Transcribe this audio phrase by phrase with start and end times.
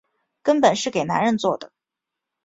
[0.41, 1.71] 根本是给男人做的